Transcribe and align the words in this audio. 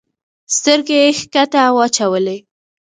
سترګي 0.55 0.97
یې 1.03 1.09
کښته 1.33 1.61
واچولې! 1.75 2.37